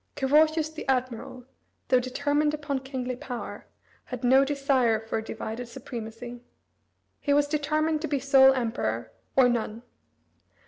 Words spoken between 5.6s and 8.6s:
supremacy. He was determined to be sole